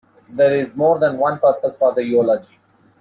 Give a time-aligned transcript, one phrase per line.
[0.31, 2.57] There is more than one purpose for the eulogy.